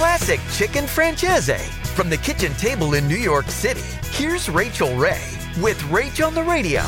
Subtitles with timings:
[0.00, 1.62] Classic Chicken Francese.
[1.94, 3.82] From the kitchen table in New York City,
[4.12, 5.20] here's Rachael Ray
[5.60, 6.80] with Rach on the Radio.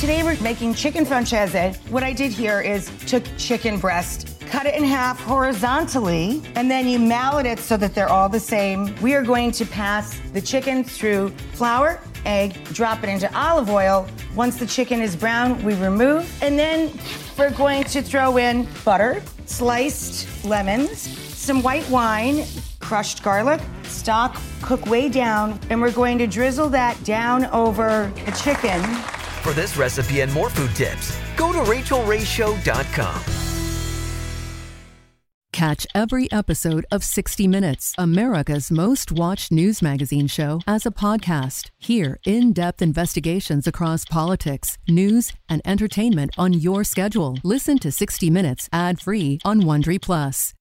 [0.00, 1.76] Today we're making chicken francese.
[1.88, 6.88] What I did here is took chicken breast, cut it in half horizontally, and then
[6.88, 8.92] you mallet it so that they're all the same.
[9.00, 14.04] We are going to pass the chicken through flour, egg, drop it into olive oil.
[14.34, 16.90] Once the chicken is brown, we remove, and then
[17.38, 22.44] we're going to throw in butter, sliced lemons, some white wine,
[22.80, 28.32] crushed garlic, stock, cook way down, and we're going to drizzle that down over the
[28.32, 28.82] chicken.
[29.42, 33.22] For this recipe and more food tips, go to rachaelrayshow.com.
[35.52, 41.70] Catch every episode of 60 Minutes, America's most watched news magazine show, as a podcast.
[41.78, 47.38] Hear in depth investigations across politics, news, and entertainment on your schedule.
[47.42, 50.52] Listen to 60 Minutes ad free on Wondery Plus.